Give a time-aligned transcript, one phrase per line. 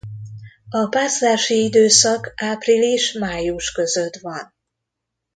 [0.69, 4.53] A párzási időszak április–május között van.